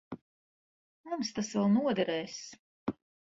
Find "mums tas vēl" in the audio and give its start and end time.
1.11-1.69